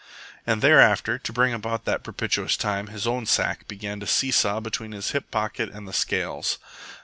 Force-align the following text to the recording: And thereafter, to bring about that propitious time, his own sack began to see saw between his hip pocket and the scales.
And 0.47 0.63
thereafter, 0.63 1.19
to 1.19 1.31
bring 1.31 1.53
about 1.53 1.85
that 1.85 2.03
propitious 2.03 2.57
time, 2.57 2.87
his 2.87 3.05
own 3.05 3.27
sack 3.27 3.67
began 3.67 3.99
to 3.99 4.07
see 4.07 4.31
saw 4.31 4.59
between 4.59 4.93
his 4.93 5.11
hip 5.11 5.29
pocket 5.29 5.69
and 5.71 5.87
the 5.87 5.93
scales. 5.93 6.57